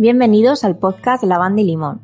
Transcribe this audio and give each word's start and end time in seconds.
Bienvenidos 0.00 0.62
al 0.62 0.78
podcast 0.78 1.24
Lavanda 1.24 1.60
y 1.60 1.64
Limón. 1.64 2.00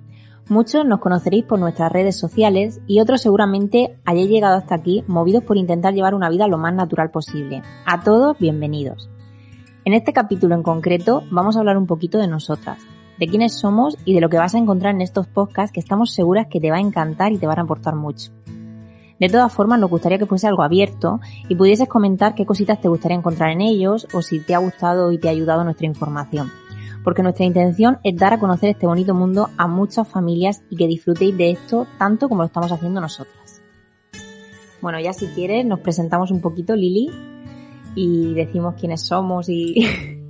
Muchos 0.49 0.85
nos 0.85 0.99
conoceréis 0.99 1.45
por 1.45 1.61
nuestras 1.61 1.93
redes 1.93 2.19
sociales 2.19 2.81
y 2.89 2.99
otros 2.99 3.23
seguramente 3.23 4.01
hayáis 4.05 4.29
llegado 4.29 4.57
hasta 4.57 4.75
aquí 4.75 5.05
movidos 5.07 5.45
por 5.45 5.59
intentar 5.59 5.95
llevar 5.95 6.17
una 6.17 6.29
vida 6.29 6.49
lo 6.49 6.59
más 6.59 6.75
natural 6.75 7.13
posible. 7.13 7.63
A 7.87 8.03
todos, 8.03 8.37
bienvenidos. 8.41 9.09
En 9.85 9.93
este 9.93 10.13
capítulo 10.13 10.57
en 10.57 10.65
concreto 10.65 11.23
vamos 11.31 11.55
a 11.55 11.61
hablar 11.61 11.79
un 11.79 11.87
poquito 11.87 12.19
de 12.19 12.27
nosotras, 12.27 12.79
de 13.21 13.29
quiénes 13.29 13.57
somos 13.57 13.97
y 14.05 14.13
de 14.13 14.21
lo 14.21 14.29
que 14.29 14.39
vas 14.39 14.57
a 14.57 14.59
encontrar 14.59 14.93
en 14.93 15.01
estos 15.01 15.29
podcasts 15.29 15.73
que 15.73 15.79
estamos 15.79 16.13
seguras 16.13 16.49
que 16.51 16.59
te 16.59 16.73
va 16.73 16.79
a 16.79 16.81
encantar 16.81 17.31
y 17.31 17.39
te 17.39 17.47
van 17.47 17.61
a 17.61 17.63
aportar 17.63 17.95
mucho. 17.95 18.33
De 19.21 19.29
todas 19.29 19.53
formas, 19.53 19.79
nos 19.79 19.89
gustaría 19.89 20.19
que 20.19 20.27
fuese 20.27 20.49
algo 20.49 20.65
abierto 20.65 21.21
y 21.49 21.55
pudieses 21.55 21.89
comentar 21.89 22.35
qué 22.35 22.45
cositas 22.45 22.81
te 22.81 22.89
gustaría 22.89 23.17
encontrar 23.17 23.51
en 23.51 23.61
ellos 23.61 24.09
o 24.13 24.21
si 24.21 24.41
te 24.41 24.57
ha 24.57 24.59
gustado 24.59 25.13
y 25.13 25.19
te 25.19 25.29
ha 25.29 25.31
ayudado 25.31 25.63
nuestra 25.63 25.87
información 25.87 26.51
porque 27.05 27.23
nuestra 27.23 27.45
intención 27.45 27.99
es 28.03 28.17
dar 28.17 28.33
a 28.33 28.39
conocer 28.41 28.71
este 28.71 28.87
bonito 28.87 29.15
mundo 29.15 29.51
a 29.59 29.69
muchas 29.69 30.09
familias 30.09 30.63
y 30.71 30.77
que 30.77 30.89
disfrutéis 30.89 31.37
de 31.37 31.51
esto 31.51 31.87
tanto 31.99 32.29
como 32.29 32.43
lo 32.43 32.47
estamos 32.47 32.73
haciendo 32.73 33.01
nosotras. 33.01 33.61
Bueno, 34.81 34.99
ya 34.99 35.13
si 35.13 35.27
quieres 35.29 35.65
nos 35.67 35.81
presentamos 35.81 36.31
un 36.31 36.41
poquito, 36.41 36.75
Lili, 36.75 37.11
y 37.95 38.35
decimos 38.35 38.75
quiénes 38.81 39.07
somos 39.07 39.49
y... 39.49 39.87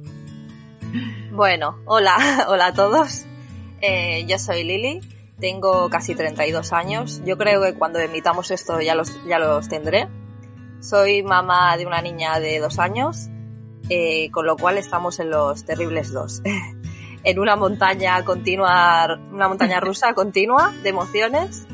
Bueno, 1.33 1.81
hola, 1.87 2.47
hola 2.49 2.67
a 2.69 2.73
todos. 2.75 3.25
Eh, 3.81 4.25
yo 4.29 4.39
soy 4.39 4.63
Lili, 4.63 5.01
tengo 5.41 5.91
casi 5.91 6.15
32 6.15 6.73
años. 6.73 7.23
Yo 7.27 7.37
creo 7.37 7.61
que 7.61 7.75
cuando 7.75 7.99
emitamos 7.99 8.53
esto 8.53 8.81
ya 8.81 8.95
los, 8.95 9.13
ya 9.27 9.41
los 9.41 9.69
tendré. 9.69 10.07
Soy 10.79 11.25
mamá 11.25 11.77
de 11.77 11.87
una 11.87 12.01
niña 12.03 12.39
de 12.39 12.61
dos 12.61 12.79
años 12.79 13.31
eh, 13.89 14.31
con 14.31 14.47
lo 14.47 14.57
cual 14.57 14.79
estamos 14.79 15.21
en 15.21 15.31
los 15.31 15.65
terribles 15.65 16.13
dos. 16.13 16.43
en 17.25 17.39
una 17.39 17.57
montaña 17.57 18.23
continua, 18.25 19.19
una 19.31 19.49
montaña 19.49 19.81
rusa 19.81 20.15
continua 20.15 20.73
de 20.83 20.91
emociones. 20.91 21.67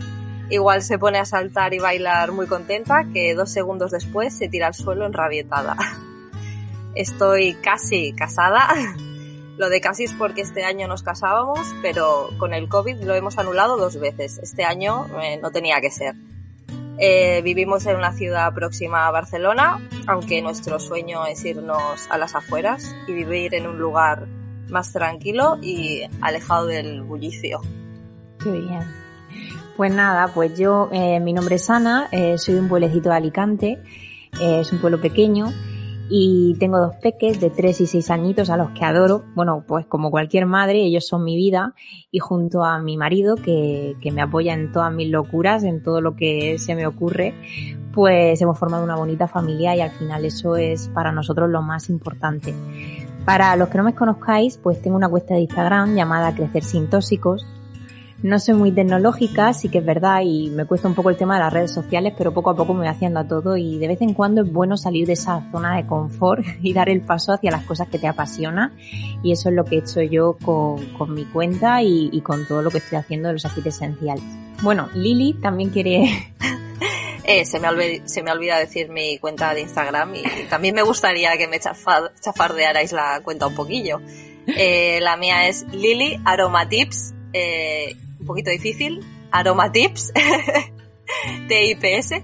Igual 0.49 0.83
se 0.83 0.99
pone 0.99 1.19
a 1.19 1.25
saltar 1.25 1.75
y 1.75 1.79
bailar 1.79 2.33
muy 2.33 2.47
contenta 2.47 3.05
que 3.13 3.35
dos 3.35 3.53
segundos 3.53 3.93
después 3.93 4.37
se 4.37 4.49
tira 4.49 4.69
al 4.69 4.75
suelo 4.75 5.07
enrabietada. 5.07 5.77
Estoy 6.95 7.55
casi 7.55 8.13
casada. 8.13 8.69
Lo 9.59 9.69
de 9.69 9.81
casi 9.81 10.05
es 10.05 10.13
porque 10.15 10.41
este 10.41 10.65
año 10.65 10.89
nos 10.89 11.03
casábamos, 11.03 11.61
pero 11.83 12.31
con 12.39 12.55
el 12.55 12.69
COVID 12.69 13.03
lo 13.03 13.15
hemos 13.15 13.39
anulado 13.39 13.77
dos 13.77 14.01
veces. 14.01 14.39
Este 14.43 14.65
año 14.65 15.07
eh, 15.23 15.39
no 15.41 15.53
tenía 15.53 15.81
que 15.81 15.91
ser. 15.91 16.15
Eh, 17.03 17.41
vivimos 17.43 17.87
en 17.87 17.97
una 17.97 18.13
ciudad 18.13 18.53
próxima 18.53 19.07
a 19.07 19.11
Barcelona, 19.11 19.81
aunque 20.07 20.43
nuestro 20.43 20.79
sueño 20.79 21.25
es 21.25 21.43
irnos 21.47 22.07
a 22.11 22.19
las 22.19 22.35
afueras 22.35 22.95
y 23.09 23.13
vivir 23.13 23.55
en 23.55 23.67
un 23.67 23.79
lugar 23.79 24.27
más 24.69 24.93
tranquilo 24.93 25.57
y 25.63 26.03
alejado 26.21 26.67
del 26.67 27.01
bullicio. 27.03 27.63
Qué 28.45 28.51
bien. 28.51 28.83
Pues 29.79 29.95
nada, 29.95 30.29
pues 30.35 30.59
yo, 30.59 30.91
eh, 30.93 31.21
mi 31.21 31.33
nombre 31.33 31.55
es 31.55 31.71
Ana, 31.71 32.09
eh, 32.13 32.37
soy 32.37 32.55
de 32.55 32.61
un 32.61 32.69
pueblecito 32.69 33.09
de 33.09 33.17
Alicante, 33.17 33.83
es 34.39 34.71
un 34.71 34.79
pueblo 34.79 35.01
pequeño 35.01 35.53
y 36.11 36.57
tengo 36.59 36.79
dos 36.79 36.97
peques 36.97 37.41
de 37.41 37.51
3 37.51 37.83
y 37.83 37.87
6 37.87 38.11
añitos 38.11 38.51
a 38.51 38.57
los 38.57 38.71
que 38.71 38.85
adoro. 38.85 39.25
Bueno, 39.37 39.65
pues 39.67 39.87
como 39.87 40.11
cualquier 40.11 40.45
madre, 40.45 40.83
ellos 40.85 41.07
son 41.07 41.25
mi 41.25 41.37
vida 41.37 41.75
y 42.11 42.19
junto 42.19 42.65
a 42.65 42.81
mi 42.81 42.97
marido 42.97 43.37
que, 43.37 43.95
que 44.01 44.11
me 44.11 44.21
apoya 44.21 44.53
en 44.53 44.73
todas 44.73 44.93
mis 44.93 45.09
locuras, 45.09 45.63
en 45.63 45.83
todo 45.83 46.01
lo 46.01 46.17
que 46.17 46.59
se 46.59 46.75
me 46.75 46.87
ocurre, 46.87 47.33
pues 47.93 48.43
hemos 48.43 48.59
formado 48.59 48.83
una 48.83 48.97
bonita 48.97 49.29
familia 49.29 49.77
y 49.77 49.81
al 49.81 49.91
final 49.91 50.25
eso 50.25 50.57
es 50.57 50.89
para 50.89 51.13
nosotros 51.13 51.49
lo 51.49 51.63
más 51.63 51.89
importante. 51.89 52.55
Para 53.25 53.55
los 53.55 53.69
que 53.69 53.79
no 53.79 53.85
me 53.85 53.95
conozcáis, 53.95 54.59
pues 54.59 54.83
tengo 54.83 54.97
una 54.97 55.09
cuenta 55.09 55.35
de 55.35 55.41
Instagram 55.41 55.95
llamada 55.95 56.35
Crecer 56.35 56.65
Sin 56.65 56.91
Tóxicos, 56.91 57.47
no 58.23 58.39
soy 58.39 58.55
muy 58.55 58.73
tecnológica, 58.73 59.53
sí 59.55 59.69
que 59.69 59.79
es 59.79 59.85
verdad, 59.85 60.21
y 60.23 60.51
me 60.51 60.67
cuesta 60.67 60.89
un 60.89 60.95
poco 60.95 61.11
el 61.11 61.17
tema 61.17 61.35
de 61.35 61.41
las 61.41 61.53
redes 61.53 61.73
sociales, 61.73 62.13
pero 62.17 62.35
poco 62.35 62.51
a 62.51 62.57
poco 62.57 62.75
me 62.75 62.81
voy 62.81 62.89
haciendo 62.89 63.21
a 63.21 63.27
todo 63.27 63.57
y 63.57 63.79
de 63.79 63.89
vez 63.89 64.03
en 64.03 64.13
cuando 64.13 64.43
es 64.43 64.53
bueno 64.53 64.77
salir 64.77 65.07
de 65.07 65.15
esa 65.15 65.43
zona 65.51 65.77
de 65.77 65.87
confort 65.87 66.45
y 66.63 66.73
dar 66.73 66.89
el 66.89 67.01
paso 67.01 67.33
hacia 67.33 67.51
las 67.51 67.65
cosas 67.65 67.89
que 67.89 67.99
te 67.99 68.07
apasionan. 68.07 68.73
Y 69.23 69.33
eso 69.33 69.49
es 69.49 69.55
lo 69.55 69.65
que 69.65 69.77
he 69.77 69.79
hecho 69.79 70.03
yo 70.03 70.37
con, 70.43 71.15
mi 71.15 71.25
cuenta 71.25 71.83
y, 71.83 72.21
con 72.21 72.47
todo 72.47 72.63
lo 72.63 72.71
que 72.71 72.79
estoy 72.79 72.99
haciendo 72.99 73.29
de 73.29 73.35
los 73.35 73.45
aceites 73.45 73.77
esenciales. 73.77 74.25
Bueno, 74.63 74.89
Lili 74.95 75.35
también 75.35 75.71
quiere... 75.71 76.35
Eh, 77.23 77.45
se, 77.45 77.61
me 77.61 78.09
se 78.09 78.23
me 78.25 78.33
olvida 78.33 78.59
decir 78.59 78.89
mi 78.89 79.19
cuenta 79.19 79.55
de 79.55 79.61
Instagram 79.61 80.17
y 80.17 80.23
también 80.49 80.75
me 80.75 80.83
gustaría 80.83 81.37
que 81.37 81.47
me 81.47 81.61
chafardearais 81.61 82.91
la 82.93 83.21
cuenta 83.23 83.47
un 83.47 83.55
poquillo. 83.55 84.01
Eh, 84.49 84.99
la 85.01 85.17
mía 85.17 85.47
es 85.47 85.65
Lili 85.73 86.19
Aromatips. 86.25 87.15
Eh, 87.33 87.95
poquito 88.31 88.51
difícil, 88.51 89.05
Aromatips, 89.31 90.13
TIPS. 91.49 92.15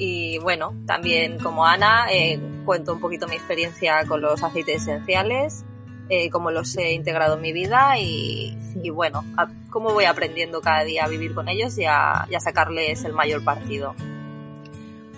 Y 0.00 0.38
bueno, 0.38 0.76
también 0.86 1.40
como 1.40 1.66
Ana, 1.66 2.06
eh, 2.12 2.38
cuento 2.64 2.92
un 2.92 3.00
poquito 3.00 3.26
mi 3.26 3.34
experiencia 3.34 4.04
con 4.06 4.20
los 4.20 4.44
aceites 4.44 4.82
esenciales, 4.82 5.64
eh, 6.08 6.30
cómo 6.30 6.52
los 6.52 6.76
he 6.76 6.92
integrado 6.92 7.34
en 7.34 7.42
mi 7.42 7.52
vida 7.52 7.98
y, 7.98 8.56
bueno, 8.90 9.24
cómo 9.70 9.92
voy 9.92 10.04
aprendiendo 10.04 10.60
cada 10.60 10.84
día 10.84 11.04
a 11.04 11.08
vivir 11.08 11.34
con 11.34 11.48
ellos 11.48 11.76
y 11.78 11.84
a, 11.84 12.28
sacarles 12.38 13.04
el 13.04 13.12
mayor 13.12 13.42
partido. 13.42 13.96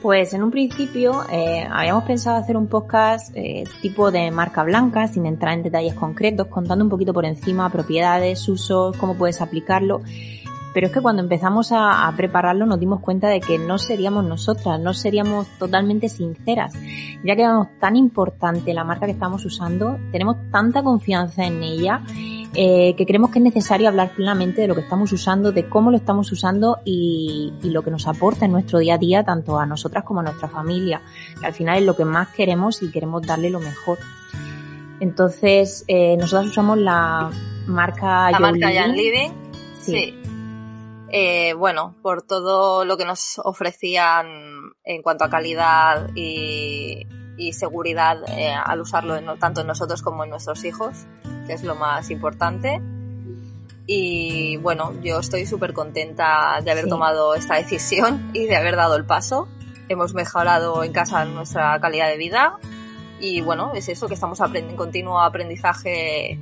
Pues 0.03 0.33
en 0.33 0.43
un 0.43 0.50
principio 0.50 1.25
eh, 1.31 1.66
habíamos 1.71 2.05
pensado 2.05 2.38
hacer 2.38 2.56
un 2.56 2.69
podcast 2.69 3.34
tipo 3.83 4.11
de 4.11 4.31
marca 4.31 4.62
blanca, 4.62 5.06
sin 5.09 5.27
entrar 5.27 5.53
en 5.53 5.62
detalles 5.62 5.94
concretos, 5.94 6.47
contando 6.47 6.84
un 6.84 6.91
poquito 6.91 7.12
por 7.12 7.27
encima 7.27 7.69
propiedades, 7.71 8.49
usos, 8.49 8.97
cómo 8.97 9.15
puedes 9.16 9.43
aplicarlo. 9.43 10.00
Pero 10.72 10.87
es 10.87 10.93
que 10.93 11.00
cuando 11.00 11.22
empezamos 11.22 11.72
a, 11.72 12.12
prepararlo 12.16 12.66
nos 12.66 12.78
dimos 12.78 13.00
cuenta 13.00 13.28
de 13.28 13.41
que 13.41 13.59
no 13.59 13.78
seríamos 13.78 14.25
nosotras, 14.25 14.81
no 14.81 14.94
seríamos 14.94 15.47
totalmente 15.59 16.09
sinceras, 16.09 16.75
ya 17.25 17.34
que 17.34 17.47
vemos 17.47 17.69
tan 17.78 17.97
importante 17.97 18.72
la 18.72 18.84
marca 18.84 19.06
que 19.06 19.12
estamos 19.12 19.44
usando, 19.44 19.99
tenemos 20.12 20.37
tanta 20.50 20.83
confianza 20.83 21.44
en 21.44 21.62
ella, 21.62 22.03
eh, 22.55 22.94
que 22.97 23.06
creemos 23.06 23.31
que 23.31 23.38
es 23.38 23.44
necesario 23.44 23.88
hablar 23.88 24.12
plenamente 24.15 24.62
de 24.62 24.66
lo 24.66 24.75
que 24.75 24.81
estamos 24.81 25.12
usando, 25.12 25.53
de 25.53 25.69
cómo 25.69 25.91
lo 25.91 25.97
estamos 25.97 26.33
usando 26.33 26.78
y, 26.84 27.53
lo 27.62 27.83
que 27.83 27.91
nos 27.93 28.09
aporta 28.09 28.44
en 28.44 28.53
nuestro 28.53 28.81
día 28.81 28.94
a 28.94 28.99
día, 28.99 29.25
tanto 29.25 29.59
a 29.59 29.66
nosotras 29.66 30.03
como 30.03 30.21
a 30.21 30.22
nuestra 30.25 30.49
familia, 30.49 31.00
que 31.39 31.47
al 31.47 31.53
final 31.53 31.78
es 31.78 31.84
lo 31.84 31.94
que 31.94 32.05
más 32.05 32.28
queremos 32.28 32.83
y 32.83 32.91
queremos 32.91 33.25
darle 33.25 33.50
lo 33.50 33.60
mejor. 33.60 33.99
Entonces, 34.99 35.84
eh, 35.87 36.16
nosotras 36.16 36.49
usamos 36.49 36.78
la 36.78 37.31
marca 37.66 38.31
La 38.33 38.41
marca 38.41 38.87
Living. 38.89 39.31
sí. 39.81 40.16
Eh, 41.12 41.55
bueno, 41.55 41.97
por 42.03 42.22
todo 42.22 42.84
lo 42.84 42.97
que 42.97 43.05
nos 43.05 43.41
ofrecían 43.43 44.27
en 44.84 45.03
cuanto 45.03 45.25
a 45.25 45.31
calidad 45.31 46.09
y, 46.15 47.05
seguridad 47.53 48.19
eh, 48.28 48.53
al 48.53 48.81
usarlo 48.81 49.19
tanto 49.37 49.62
en 49.62 49.67
nosotros 49.67 50.03
como 50.03 50.25
en 50.25 50.31
nuestros 50.31 50.65
hijos, 50.65 51.07
que 51.47 51.54
es 51.54 51.63
lo 51.63 51.75
más 51.75 52.10
importante. 52.10 52.81
Y 53.87 54.57
bueno, 54.59 54.92
yo 55.03 55.19
estoy 55.19 55.47
súper 55.47 55.72
contenta 55.72 56.60
de 56.63 56.71
haber 56.71 56.89
tomado 56.89 57.34
esta 57.34 57.57
decisión 57.57 58.31
y 58.34 58.47
de 58.47 58.57
haber 58.57 58.77
dado 58.77 58.97
el 58.97 59.04
paso. 59.04 59.48
Hemos 59.89 60.15
mejorado 60.15 60.84
en 60.84 60.92
casa 60.92 61.25
nuestra 61.25 61.81
calidad 61.81 62.09
de 62.09 62.16
vida 62.16 62.59
y 63.19 63.41
bueno, 63.41 63.72
es 63.75 63.89
eso 63.89 64.07
que 64.07 64.15
estamos 64.15 64.41
aprendiendo 64.41 64.72
en 64.72 64.77
continuo 64.77 65.21
aprendizaje 65.21 66.39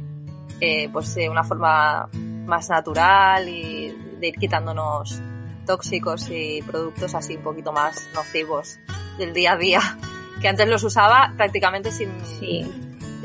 eh, 0.60 0.88
pues 0.92 1.14
de 1.14 1.28
una 1.28 1.44
forma 1.44 2.08
más 2.12 2.68
natural 2.68 3.48
y 3.48 3.96
de 4.20 4.28
ir 4.28 4.34
quitándonos 4.34 5.20
tóxicos 5.66 6.28
y 6.30 6.62
productos 6.62 7.14
así 7.14 7.36
un 7.36 7.42
poquito 7.42 7.72
más 7.72 8.08
nocivos 8.14 8.78
del 9.18 9.32
día 9.32 9.52
a 9.52 9.56
día, 9.56 9.98
que 10.40 10.48
antes 10.48 10.68
los 10.68 10.84
usaba 10.84 11.32
prácticamente 11.36 11.90
sin 11.90 12.10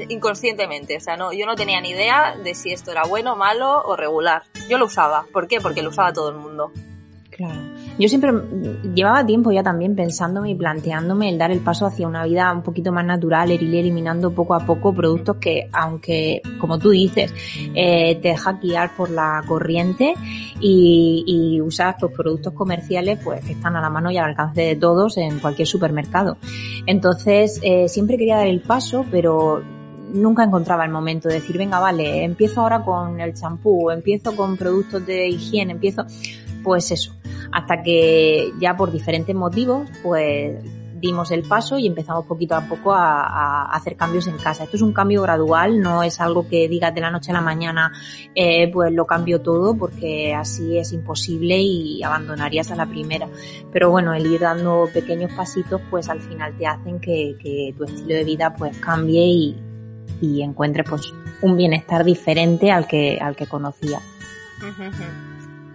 inconscientemente, 0.09 0.97
o 0.97 0.99
sea, 0.99 1.17
no, 1.17 1.33
yo 1.33 1.45
no 1.45 1.55
tenía 1.55 1.79
ni 1.79 1.91
idea 1.91 2.35
de 2.35 2.55
si 2.55 2.73
esto 2.73 2.91
era 2.91 3.03
bueno, 3.03 3.35
malo 3.35 3.83
o 3.83 3.95
regular. 3.95 4.43
Yo 4.67 4.77
lo 4.77 4.85
usaba, 4.85 5.25
¿por 5.31 5.47
qué? 5.47 5.61
Porque 5.61 5.83
lo 5.83 5.89
usaba 5.89 6.13
todo 6.13 6.29
el 6.29 6.37
mundo. 6.37 6.71
Claro. 7.29 7.72
Yo 7.97 8.09
siempre 8.09 8.31
llevaba 8.95 9.25
tiempo 9.25 9.51
ya 9.51 9.63
también 9.63 9.95
pensándome 9.95 10.51
y 10.51 10.55
planteándome 10.55 11.29
el 11.29 11.37
dar 11.37 11.51
el 11.51 11.59
paso 11.59 11.85
hacia 11.85 12.07
una 12.07 12.23
vida 12.23 12.51
un 12.51 12.63
poquito 12.63 12.91
más 12.91 13.05
natural, 13.05 13.51
el 13.51 13.61
ir 13.61 13.75
eliminando 13.75 14.31
poco 14.31 14.55
a 14.55 14.65
poco 14.65 14.93
productos 14.93 15.37
que, 15.37 15.69
aunque, 15.71 16.41
como 16.59 16.79
tú 16.79 16.89
dices, 16.89 17.33
eh, 17.75 18.15
te 18.21 18.29
deja 18.29 18.53
guiar 18.53 18.95
por 18.95 19.09
la 19.09 19.43
corriente 19.47 20.13
y, 20.59 21.23
y 21.27 21.61
usas 21.61 21.95
pues, 21.99 22.13
productos 22.13 22.53
comerciales 22.53 23.19
pues 23.23 23.43
que 23.45 23.53
están 23.53 23.75
a 23.75 23.81
la 23.81 23.89
mano 23.89 24.11
y 24.11 24.17
al 24.17 24.25
alcance 24.25 24.61
de 24.61 24.75
todos 24.75 25.17
en 25.17 25.39
cualquier 25.39 25.67
supermercado. 25.67 26.37
Entonces, 26.85 27.59
eh, 27.61 27.87
siempre 27.87 28.17
quería 28.17 28.37
dar 28.37 28.47
el 28.47 28.61
paso, 28.61 29.05
pero 29.11 29.61
nunca 30.13 30.43
encontraba 30.43 30.85
el 30.85 30.91
momento 30.91 31.27
de 31.27 31.35
decir, 31.35 31.57
venga, 31.57 31.79
vale, 31.79 32.23
empiezo 32.23 32.61
ahora 32.61 32.83
con 32.83 33.19
el 33.19 33.33
champú, 33.33 33.89
empiezo 33.89 34.35
con 34.35 34.57
productos 34.57 35.05
de 35.05 35.27
higiene, 35.27 35.73
empiezo, 35.73 36.05
pues 36.63 36.91
eso, 36.91 37.13
hasta 37.53 37.83
que 37.83 38.51
ya 38.59 38.75
por 38.75 38.91
diferentes 38.91 39.35
motivos, 39.35 39.89
pues 40.01 40.63
dimos 41.03 41.31
el 41.31 41.43
paso 41.43 41.77
y 41.77 41.85
empezamos 41.85 42.25
poquito 42.25 42.55
a 42.55 42.61
poco 42.61 42.93
a, 42.93 43.65
hacer 43.75 43.97
cambios 43.97 44.25
en 44.27 44.37
casa. 44.37 44.63
Esto 44.63 44.77
es 44.77 44.81
un 44.81 44.93
cambio 44.93 45.21
gradual, 45.21 45.81
no 45.81 46.01
es 46.01 46.21
algo 46.21 46.47
que 46.47 46.69
digas 46.69 46.95
de 46.95 47.01
la 47.01 47.11
noche 47.11 47.31
a 47.31 47.33
la 47.33 47.41
mañana, 47.41 47.91
eh, 48.33 48.71
pues 48.71 48.91
lo 48.93 49.05
cambio 49.05 49.41
todo, 49.41 49.75
porque 49.75 50.33
así 50.33 50.77
es 50.77 50.93
imposible 50.93 51.59
y 51.59 52.01
abandonarías 52.01 52.71
a 52.71 52.75
la 52.75 52.85
primera. 52.85 53.27
Pero 53.71 53.91
bueno, 53.91 54.13
el 54.13 54.25
ir 54.25 54.39
dando 54.39 54.89
pequeños 54.93 55.33
pasitos, 55.33 55.81
pues 55.91 56.07
al 56.07 56.21
final 56.21 56.57
te 56.57 56.65
hacen 56.67 57.01
que, 57.01 57.73
tu 57.77 57.83
estilo 57.83 58.15
de 58.15 58.23
vida 58.23 58.55
pues 58.55 58.77
cambie 58.77 59.25
y, 59.25 60.41
encuentres 60.41 60.89
pues 60.89 61.13
un 61.41 61.57
bienestar 61.57 62.05
diferente 62.05 62.71
al 62.71 62.87
que, 62.87 63.19
al 63.21 63.35
que 63.35 63.45
conocía. 63.45 63.99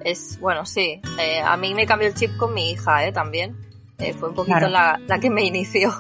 Es, 0.05 0.39
bueno, 0.41 0.65
sí. 0.67 1.00
Eh, 1.21 1.41
a 1.41 1.56
mí 1.56 1.75
me 1.75 1.87
cambió 1.87 2.09
el 2.09 2.15
chip 2.15 2.37
con 2.37 2.55
mi 2.55 2.71
hija, 2.71 3.06
¿eh? 3.06 3.12
También. 3.12 3.56
Eh, 3.99 4.15
fue 4.15 4.29
un 4.29 4.35
poquito 4.35 4.69
la, 4.69 5.00
la, 5.06 5.19
que 5.19 5.31
me 5.31 5.43
inició. 5.45 5.93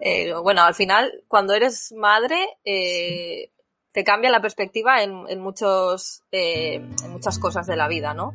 Eh, 0.00 0.32
bueno, 0.42 0.62
al 0.62 0.74
final, 0.74 1.22
cuando 1.28 1.54
eres 1.54 1.92
madre, 1.92 2.36
eh, 2.64 3.50
te 3.92 4.04
cambia 4.04 4.30
la 4.30 4.40
perspectiva 4.40 5.02
en, 5.02 5.24
en 5.28 5.40
muchos, 5.40 6.22
en 6.32 6.94
muchas 7.10 7.38
cosas 7.38 7.66
de 7.66 7.76
la 7.76 7.88
vida, 7.88 8.12
¿no? 8.14 8.34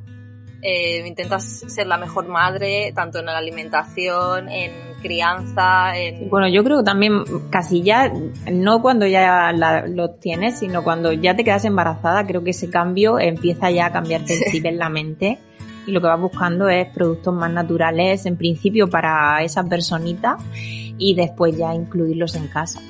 Eh, 0.62 1.08
intentas 1.08 1.64
ser 1.68 1.88
la 1.88 1.98
mejor 1.98 2.28
madre, 2.28 2.92
tanto 2.94 3.20
en 3.20 3.28
la 3.28 3.38
alimentación, 3.38 4.50
en 4.50 4.72
crianza, 5.02 5.98
en... 5.98 6.30
Bueno, 6.30 6.50
yo 6.50 6.64
creo 6.64 6.80
que 6.80 6.84
también 6.84 7.24
casi 7.50 7.82
ya, 7.82 8.12
no 8.52 8.82
cuando 8.82 9.08
ya 9.08 9.54
lo 9.88 10.12
tienes, 10.12 10.60
sino 10.60 10.84
cuando 10.84 11.14
ya 11.14 11.36
te 11.36 11.44
quedas 11.44 11.64
embarazada, 11.64 12.28
creo 12.28 12.44
que 12.44 12.50
ese 12.52 12.70
cambio 12.70 13.20
empieza 13.20 13.72
ya 13.72 13.86
a 13.86 13.92
cambiarte 13.92 14.34
el 14.34 14.52
chip 14.52 14.66
en 14.66 14.78
la 14.78 14.90
mente 14.90 15.40
y 15.88 15.92
lo 15.92 16.02
que 16.02 16.08
vas 16.08 16.20
buscando 16.20 16.68
es 16.68 16.88
productos 16.90 17.34
más 17.34 17.52
naturales, 17.52 18.26
en 18.26 18.36
principio 18.36 18.90
para 18.90 19.42
esa 19.42 19.64
personita 19.64 20.38
y 20.54 21.16
después 21.16 21.58
ya 21.58 21.74
incluirlos 21.74 22.36
en 22.36 22.48
casa. 22.48 22.82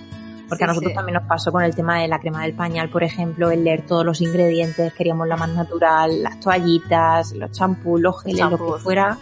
Porque 0.50 0.63
a 0.63 0.68
nosotros 0.68 0.94
también 0.94 1.13
nos 1.13 1.28
pasó 1.28 1.51
con 1.51 1.63
el 1.63 1.75
tema 1.75 2.00
de 2.00 2.07
la 2.07 2.19
crema 2.19 2.42
del 2.42 2.56
pañal, 2.56 2.90
por 2.90 3.04
ejemplo, 3.04 3.51
el 3.51 3.63
leer 3.63 3.86
todos 3.86 4.04
los 4.04 4.19
ingredientes, 4.19 4.92
queríamos 4.94 5.28
la 5.28 5.38
más 5.38 5.50
natural, 5.50 6.24
las 6.24 6.40
toallitas, 6.40 7.34
los 7.34 7.51
champús, 7.51 8.01
los 8.01 8.24
geles, 8.24 8.50
lo 8.50 8.57
que 8.57 8.80
fuera 8.81 9.18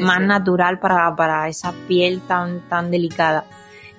más 0.00 0.20
natural 0.20 0.80
para, 0.80 1.14
para 1.14 1.48
esa 1.48 1.72
piel 1.86 2.20
tan, 2.22 2.68
tan 2.68 2.90
delicada. 2.90 3.44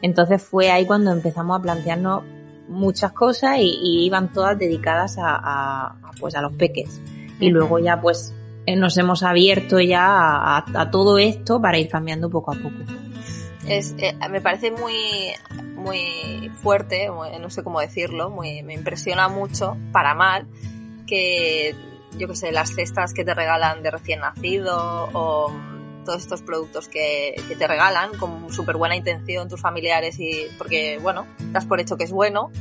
Entonces 0.01 0.43
fue 0.43 0.69
ahí 0.69 0.85
cuando 0.85 1.11
empezamos 1.11 1.57
a 1.57 1.61
plantearnos 1.61 2.23
muchas 2.67 3.11
cosas 3.13 3.57
y, 3.59 4.05
iban 4.05 4.31
todas 4.31 4.57
dedicadas 4.57 5.17
a, 5.17 5.35
a, 5.35 5.95
pues 6.19 6.35
a 6.35 6.41
los 6.41 6.53
peques. 6.53 6.99
Y 7.39 7.49
luego 7.49 7.79
ya 7.79 8.01
pues 8.01 8.33
eh, 8.65 8.75
nos 8.75 8.97
hemos 8.97 9.23
abierto 9.23 9.79
ya 9.79 10.05
a, 10.05 10.65
a, 10.73 10.91
todo 10.91 11.17
esto 11.17 11.61
para 11.61 11.77
ir 11.77 11.89
cambiando 11.89 12.29
poco 12.29 12.51
a 12.51 12.55
poco. 12.55 12.75
Es, 13.67 13.95
eh, 13.97 14.15
me 14.29 14.41
parece 14.41 14.71
muy 14.71 15.33
muy 15.83 16.49
fuerte, 16.61 17.09
no 17.09 17.49
sé 17.49 17.61
cómo 17.61 17.81
decirlo, 17.81 18.29
muy, 18.29 18.63
me 18.63 18.73
impresiona 18.73 19.27
mucho, 19.27 19.77
para 19.91 20.15
mal, 20.15 20.47
que 21.05 21.75
yo 22.17 22.27
que 22.27 22.35
sé, 22.35 22.51
las 22.51 22.73
cestas 22.73 23.13
que 23.13 23.25
te 23.25 23.33
regalan 23.33 23.83
de 23.83 23.91
recién 23.91 24.21
nacido 24.21 25.09
o 25.13 25.51
todos 26.05 26.21
estos 26.21 26.41
productos 26.41 26.87
que, 26.87 27.35
que 27.47 27.55
te 27.55 27.67
regalan 27.67 28.17
con 28.17 28.51
súper 28.51 28.77
buena 28.77 28.95
intención 28.95 29.49
tus 29.49 29.61
familiares 29.61 30.19
y 30.19 30.47
porque, 30.57 30.99
bueno, 31.01 31.25
das 31.51 31.65
por 31.65 31.79
hecho 31.79 31.97
que 31.97 32.03
es 32.03 32.11
bueno, 32.11 32.51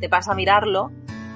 te 0.00 0.08
pasa 0.08 0.32
a 0.32 0.34
mirarlo 0.34 0.90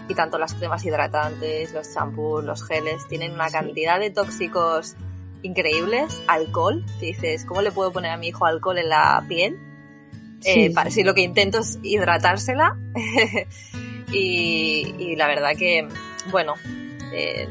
y 0.08 0.14
tanto 0.14 0.38
las 0.38 0.54
cremas 0.54 0.84
hidratantes, 0.84 1.72
los 1.72 1.92
champús, 1.92 2.44
los 2.44 2.64
geles, 2.64 3.06
tienen 3.08 3.32
una 3.32 3.50
cantidad 3.50 3.98
de 3.98 4.10
tóxicos 4.10 4.96
increíbles, 5.42 6.20
alcohol, 6.26 6.84
que 7.00 7.06
dices, 7.06 7.44
¿cómo 7.44 7.62
le 7.62 7.72
puedo 7.72 7.92
poner 7.92 8.10
a 8.10 8.16
mi 8.16 8.28
hijo 8.28 8.46
alcohol 8.46 8.78
en 8.78 8.88
la 8.88 9.24
piel? 9.28 9.58
Eh, 10.44 10.72
si 10.90 11.02
lo 11.02 11.14
que 11.14 11.22
intento 11.22 11.58
es 11.58 11.78
hidratársela. 11.82 12.76
y, 14.12 15.14
la 15.16 15.26
verdad 15.26 15.50
que, 15.56 15.88
bueno, 16.30 16.54
eh, 17.12 17.48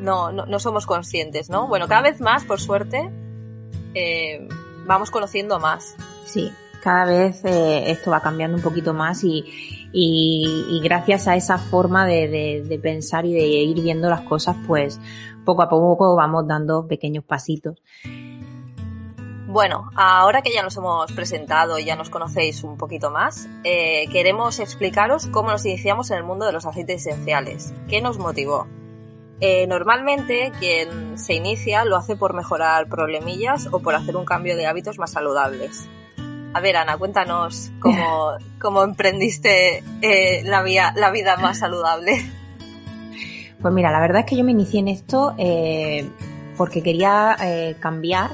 no, 0.00 0.32
no, 0.32 0.58
somos 0.58 0.86
conscientes, 0.86 1.50
¿no? 1.50 1.68
Bueno, 1.68 1.88
cada 1.88 2.02
vez 2.02 2.20
más, 2.20 2.44
por 2.44 2.60
suerte, 2.60 3.10
eh, 3.94 4.48
vamos 4.86 5.10
conociendo 5.10 5.58
más. 5.58 5.96
Sí, 6.24 6.50
cada 6.82 7.04
vez 7.04 7.42
esto 7.44 8.10
va 8.10 8.20
cambiando 8.20 8.56
un 8.56 8.62
poquito 8.62 8.94
más 8.94 9.22
y, 9.24 9.44
y, 9.92 10.80
gracias 10.82 11.26
a 11.28 11.36
esa 11.36 11.58
forma 11.58 12.06
de, 12.06 12.62
de, 12.66 12.78
pensar 12.78 13.26
y 13.26 13.34
de 13.34 13.46
ir 13.46 13.82
viendo 13.82 14.08
las 14.08 14.22
cosas, 14.22 14.56
pues 14.66 15.00
poco 15.44 15.62
a 15.62 15.68
poco 15.68 16.16
vamos 16.16 16.46
dando 16.46 16.86
pequeños 16.86 17.24
pasitos. 17.24 17.82
Bueno, 19.46 19.90
ahora 19.96 20.42
que 20.42 20.52
ya 20.52 20.62
nos 20.62 20.76
hemos 20.76 21.10
presentado 21.10 21.76
y 21.80 21.84
ya 21.84 21.96
nos 21.96 22.08
conocéis 22.08 22.62
un 22.62 22.76
poquito 22.76 23.10
más, 23.10 23.48
eh, 23.64 24.06
queremos 24.12 24.60
explicaros 24.60 25.26
cómo 25.26 25.50
nos 25.50 25.66
iniciamos 25.66 26.12
en 26.12 26.18
el 26.18 26.24
mundo 26.24 26.46
de 26.46 26.52
los 26.52 26.66
aceites 26.66 27.04
esenciales. 27.04 27.74
¿Qué 27.88 28.00
nos 28.00 28.18
motivó? 28.18 28.68
Eh, 29.40 29.66
normalmente 29.66 30.52
quien 30.60 31.18
se 31.18 31.34
inicia 31.34 31.84
lo 31.84 31.96
hace 31.96 32.14
por 32.14 32.32
mejorar 32.34 32.88
problemillas 32.88 33.68
o 33.72 33.80
por 33.80 33.96
hacer 33.96 34.16
un 34.16 34.24
cambio 34.24 34.54
de 34.54 34.66
hábitos 34.66 34.98
más 34.98 35.10
saludables. 35.10 35.88
A 36.52 36.60
ver, 36.60 36.76
Ana, 36.76 36.96
cuéntanos 36.96 37.72
cómo, 37.80 38.34
cómo 38.60 38.84
emprendiste 38.84 39.82
eh, 40.02 40.42
la, 40.44 40.62
vía, 40.62 40.92
la 40.94 41.10
vida 41.10 41.36
más 41.38 41.58
saludable. 41.58 42.30
Pues 43.60 43.74
mira, 43.74 43.90
la 43.92 44.00
verdad 44.00 44.20
es 44.20 44.26
que 44.26 44.36
yo 44.36 44.44
me 44.44 44.52
inicié 44.52 44.80
en 44.80 44.88
esto 44.88 45.34
porque 46.56 46.82
quería 46.82 47.36
cambiar 47.78 48.30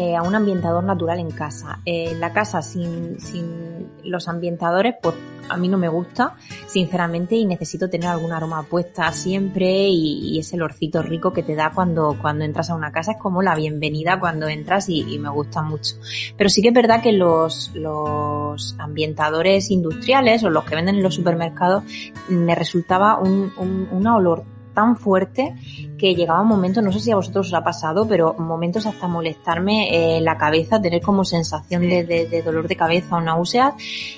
eh, 0.00 0.14
a 0.14 0.22
un 0.22 0.32
ambientador 0.32 0.84
natural 0.84 1.18
en 1.18 1.32
casa. 1.32 1.80
Eh, 1.84 2.14
la 2.20 2.32
casa 2.32 2.62
sin, 2.62 3.18
sin 3.18 3.88
los 4.04 4.28
ambientadores, 4.28 4.94
pues 5.02 5.16
a 5.48 5.56
mí 5.56 5.66
no 5.66 5.76
me 5.76 5.88
gusta, 5.88 6.36
sinceramente, 6.68 7.34
y 7.34 7.44
necesito 7.44 7.90
tener 7.90 8.08
algún 8.08 8.30
aroma 8.30 8.62
puesta 8.62 9.10
siempre 9.10 9.88
y, 9.88 10.38
ese 10.38 10.54
olorcito 10.54 11.02
rico 11.02 11.32
que 11.32 11.42
te 11.42 11.56
da 11.56 11.72
cuando, 11.74 12.16
cuando 12.22 12.44
entras 12.44 12.70
a 12.70 12.76
una 12.76 12.92
casa 12.92 13.12
es 13.12 13.18
como 13.18 13.42
la 13.42 13.56
bienvenida 13.56 14.20
cuando 14.20 14.46
entras 14.46 14.88
y, 14.88 15.18
me 15.18 15.30
gusta 15.30 15.62
mucho. 15.62 15.96
Pero 16.36 16.48
sí 16.48 16.62
que 16.62 16.68
es 16.68 16.74
verdad 16.74 17.02
que 17.02 17.10
los, 17.10 17.72
los 17.74 18.76
ambientadores 18.78 19.68
industriales 19.72 20.44
o 20.44 20.50
los 20.50 20.62
que 20.62 20.76
venden 20.76 20.94
en 20.94 21.02
los 21.02 21.16
supermercados 21.16 21.82
me 22.28 22.54
resultaba 22.54 23.18
un, 23.18 23.52
un, 23.58 23.88
una 23.90 24.14
olor 24.14 24.44
tan 24.78 24.94
fuerte 24.94 25.56
que 25.98 26.14
llegaba 26.14 26.40
un 26.40 26.46
momento, 26.46 26.80
no 26.80 26.92
sé 26.92 27.00
si 27.00 27.10
a 27.10 27.16
vosotros 27.16 27.48
os 27.48 27.54
ha 27.54 27.64
pasado, 27.64 28.06
pero 28.06 28.34
momentos 28.34 28.86
hasta 28.86 29.08
molestarme 29.08 29.88
eh, 29.90 30.20
la 30.20 30.38
cabeza, 30.38 30.80
tener 30.80 31.02
como 31.02 31.24
sensación 31.24 31.82
de, 31.88 32.42
dolor 32.44 32.68
de 32.68 32.76
cabeza 32.76 33.16
o 33.16 33.20
náuseas 33.20 33.74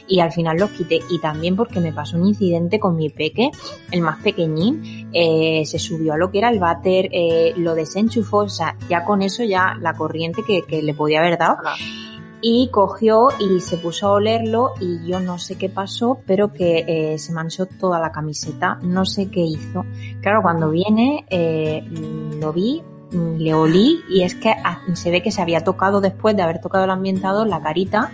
y 0.07 0.21
al 0.21 0.33
final 0.33 0.59
los 0.59 0.69
quité. 0.73 1.01
Y 1.09 1.19
también 1.19 1.57
porque 1.57 1.81
me 1.81 1.95
pasó 1.95 2.19
un 2.19 2.27
incidente 2.27 2.79
con 2.79 2.95
mi 2.95 3.09
peque, 3.09 3.51
el 3.91 4.03
más 4.03 4.23
pequeñín, 4.23 5.09
eh, 5.15 5.63
se 5.65 5.79
subió 5.79 6.13
a 6.13 6.19
lo 6.19 6.31
que 6.31 6.41
era 6.41 6.51
el 6.51 6.59
váter, 6.59 7.09
eh, 7.11 7.55
lo 7.57 7.75
desenchufó, 7.75 8.41
o 8.41 8.49
sea, 8.51 8.77
ya 8.87 9.07
con 9.07 9.23
eso 9.23 9.45
ya 9.45 9.79
la 9.81 9.95
corriente 9.95 10.43
que, 10.47 10.61
que 10.69 10.83
le 10.83 10.93
podía 10.93 11.21
haber 11.21 11.39
dado 11.39 11.57
y 12.43 12.69
cogió 12.71 13.29
y 13.39 13.61
se 13.61 13.77
puso 13.77 14.09
a 14.09 14.13
olerlo 14.13 14.73
y 14.81 15.07
yo 15.07 15.21
no 15.21 15.39
sé 15.39 15.57
qué 15.57 15.69
pasó, 15.69 16.21
pero 16.27 16.53
que 16.53 16.85
eh, 16.87 17.19
se 17.19 17.33
manchó 17.33 17.67
toda 17.67 18.01
la 18.01 18.13
camiseta, 18.13 18.79
no 18.83 19.05
sé 19.05 19.31
qué 19.31 19.41
hizo. 19.41 19.85
Claro, 20.21 20.43
cuando 20.43 20.71
viene 20.71 21.27
eh, 21.31 21.83
lo 22.41 22.53
vi, 22.53 22.83
le 23.13 23.55
olí 23.55 24.01
y 24.09 24.23
es 24.23 24.35
que 24.35 24.55
se 24.95 25.11
ve 25.11 25.23
que 25.23 25.33
se 25.33 25.43
había 25.43 25.65
tocado 25.65 26.01
después 26.01 26.37
de 26.37 26.43
haber 26.43 26.61
tocado 26.61 26.85
el 26.85 26.91
ambientador 26.91 27.47
la 27.47 27.61
carita 27.61 28.13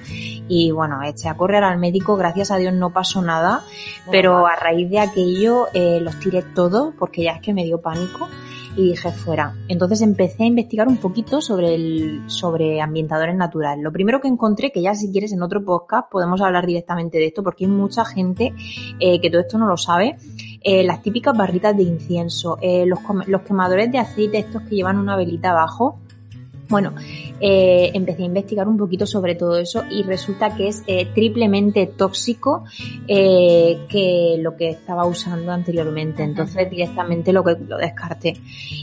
y 0.49 0.71
bueno, 0.71 1.03
eché 1.03 1.29
a 1.29 1.37
correr 1.37 1.65
al 1.65 1.79
médico, 1.79 2.17
gracias 2.17 2.51
a 2.51 2.57
Dios 2.57 2.73
no 2.73 2.91
pasó 2.91 3.21
nada, 3.21 3.63
pero 4.11 4.47
a 4.47 4.57
raíz 4.57 4.89
de 4.89 5.01
aquello 5.01 5.67
eh, 5.75 6.01
los 6.01 6.19
tiré 6.19 6.43
todos 6.43 6.95
porque 6.99 7.25
ya 7.25 7.33
es 7.33 7.41
que 7.41 7.53
me 7.53 7.65
dio 7.65 7.81
pánico 7.81 8.29
y 8.77 8.91
dije 8.91 9.11
fuera. 9.11 9.55
Entonces 9.69 10.03
empecé 10.03 10.45
a 10.45 10.47
investigar 10.47 10.87
un 10.87 10.99
poquito 10.99 11.41
sobre 11.41 11.75
el, 11.75 12.23
sobre 12.27 12.81
ambientadores 12.81 13.35
naturales. 13.35 13.83
Lo 13.83 13.93
primero 13.93 14.21
que 14.21 14.29
encontré, 14.29 14.71
que 14.71 14.83
ya 14.83 14.95
si 14.95 15.11
quieres 15.11 15.33
en 15.33 15.43
otro 15.43 15.65
podcast 15.65 16.11
podemos 16.11 16.41
hablar 16.41 16.67
directamente 16.67 17.19
de 17.19 17.27
esto, 17.27 17.43
porque 17.43 17.65
hay 17.65 17.71
mucha 17.71 18.05
gente 18.05 18.55
eh, 19.01 19.21
que 19.21 19.31
todo 19.31 19.41
esto 19.41 19.59
no 19.59 19.67
lo 19.67 19.77
sabe. 19.77 20.17
Eh, 20.63 20.85
las 20.85 21.03
típicas 21.03 21.37
barritas 21.37 21.77
de 21.77 21.85
incienso, 21.85 22.59
eh, 22.61 22.85
los, 22.87 22.99
los 23.27 23.43
quemadores 23.43 23.91
de 23.91 23.99
aceite, 23.99 24.39
estos 24.39 24.63
que 24.63 24.77
llevan 24.77 24.99
una 24.99 25.17
velita 25.17 25.51
abajo, 25.51 25.99
Bueno, 26.69 26.95
eh, 27.39 27.93
empecé 27.95 28.23
a 28.23 28.27
investigar 28.27 28.67
un 28.67 28.77
poquito 28.77 29.07
sobre 29.07 29.37
todo 29.37 29.57
eso 29.57 29.85
y 29.89 30.03
resulta 30.03 30.57
que 30.57 30.69
es 30.69 30.83
eh, 30.87 31.07
triplemente 31.15 31.87
tóxico 31.87 32.65
eh, 33.07 33.87
que 33.89 34.37
lo 34.41 34.57
que 34.57 34.71
estaba 34.71 35.07
usando 35.07 35.53
anteriormente. 35.53 36.25
Entonces 36.25 36.69
directamente 36.69 37.33
lo, 37.33 37.45
que, 37.45 37.57
lo 37.69 37.77
descarté. 37.77 38.41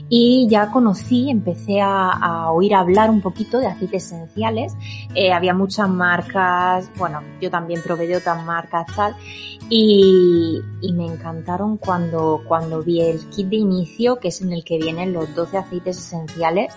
Y 0.08 0.48
ya 0.50 0.72
conocí, 0.72 1.30
empecé 1.30 1.82
a, 1.82 2.12
a 2.12 2.52
oír 2.52 2.74
hablar 2.74 3.10
un 3.10 3.22
poquito 3.22 3.60
de 3.60 3.68
aceites 3.68 4.06
esenciales. 4.06 4.74
había 5.34 5.54
muchas 5.54 5.90
marcas, 5.90 6.90
bueno, 6.98 7.22
yo 7.42 7.50
también 7.50 7.82
probé 7.82 8.08
de 8.08 8.18
otras 8.18 8.46
marcas 8.46 8.86
tal. 8.96 9.16
Y, 9.70 10.62
y, 10.82 10.94
me 10.94 11.06
encantaron 11.06 11.78
cuando, 11.78 12.44
cuando 12.48 12.84
vi 12.84 13.02
el 13.02 13.20
kit 13.30 13.48
de 13.48 13.56
inicio, 13.56 14.20
que 14.20 14.28
es 14.28 14.42
en 14.42 14.52
el 14.52 14.64
que 14.64 14.78
vienen 14.78 15.14
los 15.14 15.34
12 15.34 15.58
aceites 15.58 15.98
esenciales. 15.98 16.74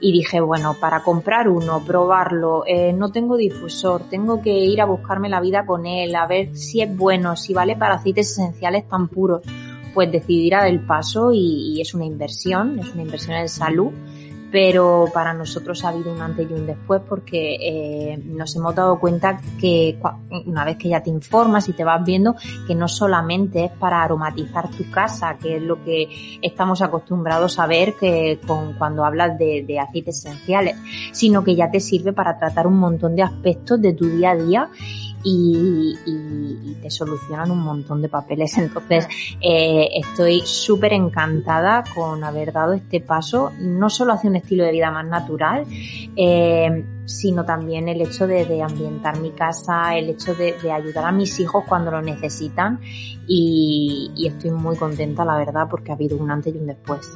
Y 0.00 0.12
dije, 0.12 0.40
bueno, 0.50 0.74
para 0.80 1.04
comprar 1.04 1.48
uno, 1.48 1.80
probarlo, 1.86 2.64
eh, 2.66 2.92
no 2.92 3.12
tengo 3.12 3.36
difusor, 3.36 4.08
tengo 4.10 4.42
que 4.42 4.50
ir 4.50 4.80
a 4.80 4.84
buscarme 4.84 5.28
la 5.28 5.40
vida 5.40 5.64
con 5.64 5.86
él, 5.86 6.16
a 6.16 6.26
ver 6.26 6.56
si 6.56 6.80
es 6.80 6.96
bueno, 6.96 7.36
si 7.36 7.54
vale 7.54 7.76
para 7.76 7.94
aceites 7.94 8.32
esenciales 8.32 8.88
tan 8.88 9.06
puros, 9.06 9.42
pues 9.94 10.10
decidir 10.10 10.56
a 10.56 10.66
el 10.66 10.84
paso 10.84 11.30
y 11.32 11.80
es 11.80 11.94
una 11.94 12.04
inversión, 12.04 12.80
es 12.80 12.92
una 12.92 13.02
inversión 13.02 13.36
en 13.36 13.48
salud 13.48 13.92
pero 14.50 15.06
para 15.12 15.32
nosotros 15.32 15.84
ha 15.84 15.88
habido 15.88 16.12
un 16.12 16.20
antes 16.20 16.50
y 16.50 16.52
un 16.52 16.66
después 16.66 17.02
porque 17.08 17.56
eh, 17.60 18.18
nos 18.24 18.54
hemos 18.56 18.74
dado 18.74 18.98
cuenta 18.98 19.40
que 19.60 19.98
una 20.46 20.64
vez 20.64 20.76
que 20.76 20.88
ya 20.88 21.02
te 21.02 21.10
informas 21.10 21.68
y 21.68 21.72
te 21.72 21.84
vas 21.84 22.04
viendo 22.04 22.34
que 22.66 22.74
no 22.74 22.88
solamente 22.88 23.64
es 23.64 23.72
para 23.72 24.02
aromatizar 24.02 24.70
tu 24.70 24.90
casa, 24.90 25.36
que 25.38 25.56
es 25.56 25.62
lo 25.62 25.82
que 25.84 26.38
estamos 26.42 26.82
acostumbrados 26.82 27.58
a 27.58 27.66
ver 27.66 27.94
que 27.94 28.40
con, 28.46 28.74
cuando 28.74 29.04
hablas 29.04 29.38
de, 29.38 29.64
de 29.66 29.78
aceites 29.78 30.18
esenciales, 30.18 30.76
sino 31.12 31.44
que 31.44 31.54
ya 31.54 31.70
te 31.70 31.80
sirve 31.80 32.12
para 32.12 32.36
tratar 32.38 32.66
un 32.66 32.78
montón 32.78 33.14
de 33.14 33.22
aspectos 33.22 33.80
de 33.80 33.92
tu 33.92 34.06
día 34.06 34.30
a 34.30 34.36
día 34.36 34.70
y, 35.22 35.98
y, 36.06 36.74
te 36.80 36.90
solucionan 36.90 37.50
un 37.50 37.60
montón 37.60 38.00
de 38.00 38.08
papeles. 38.08 38.56
Entonces, 38.58 39.06
eh, 39.40 39.88
estoy 39.94 40.42
súper 40.44 40.92
encantada 40.92 41.84
con 41.94 42.24
haber 42.24 42.52
dado 42.52 42.72
este 42.72 43.00
paso, 43.00 43.52
no 43.58 43.90
solo 43.90 44.14
hacia 44.14 44.30
un 44.30 44.36
estilo 44.36 44.64
de 44.64 44.72
vida 44.72 44.90
más 44.90 45.06
natural, 45.06 45.66
eh, 46.16 46.84
sino 47.04 47.44
también 47.44 47.88
el 47.88 48.00
hecho 48.00 48.26
de, 48.26 48.44
de, 48.44 48.62
ambientar 48.62 49.18
mi 49.18 49.30
casa, 49.32 49.96
el 49.96 50.10
hecho 50.10 50.34
de, 50.34 50.54
de, 50.62 50.72
ayudar 50.72 51.04
a 51.04 51.12
mis 51.12 51.38
hijos 51.40 51.64
cuando 51.68 51.90
lo 51.90 52.00
necesitan 52.00 52.80
y, 53.26 54.10
y, 54.16 54.28
estoy 54.28 54.52
muy 54.52 54.76
contenta, 54.76 55.24
la 55.24 55.36
verdad, 55.36 55.66
porque 55.68 55.90
ha 55.90 55.94
habido 55.94 56.16
un 56.16 56.30
antes 56.30 56.54
y 56.54 56.58
un 56.58 56.66
después. 56.66 57.10